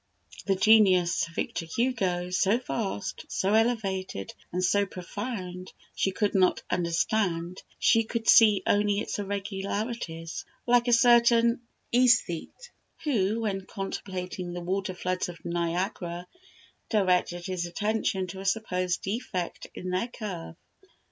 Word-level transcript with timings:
The 0.47 0.55
genius 0.55 1.27
of 1.27 1.35
Victor 1.35 1.67
Hugo, 1.67 2.31
so 2.31 2.57
vast, 2.57 3.23
so 3.29 3.53
elevated, 3.53 4.33
and 4.51 4.63
so 4.63 4.87
profound, 4.87 5.73
she 5.93 6.09
could 6.09 6.33
not 6.33 6.63
understand; 6.71 7.61
she 7.77 8.03
could 8.03 8.27
see 8.27 8.63
only 8.65 8.99
its 8.99 9.19
irregularities, 9.19 10.43
like 10.65 10.87
a 10.87 10.91
certain 10.91 11.61
"æsthete" 11.93 12.69
who, 13.03 13.41
when 13.41 13.67
contemplating 13.67 14.53
the 14.53 14.61
water 14.61 14.95
floods 14.95 15.29
of 15.29 15.45
Niagara, 15.45 16.25
directed 16.89 17.45
his 17.45 17.67
attention 17.67 18.25
to 18.25 18.39
a 18.39 18.43
supposed 18.45 19.03
defect 19.03 19.67
in 19.75 19.91
their 19.91 20.07
curve! 20.07 20.55